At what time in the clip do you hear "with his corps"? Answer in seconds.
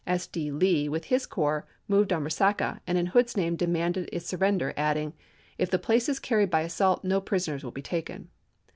0.89-1.67